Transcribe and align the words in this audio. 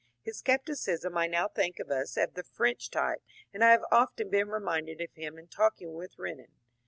His 0.23 0.39
scepticism 0.39 1.15
I 1.15 1.27
now 1.27 1.47
think 1.47 1.77
of 1.77 1.91
as 1.91 2.17
of 2.17 2.33
the 2.33 2.43
French 2.43 2.89
type, 2.89 3.21
and 3.53 3.63
I 3.63 3.69
have 3.69 3.85
often 3.91 4.31
been 4.31 4.47
reminded 4.47 4.99
of 4.99 5.13
him 5.13 5.37
in 5.37 5.47
talking 5.47 5.93
with 5.93 6.17
Renan. 6.17 6.53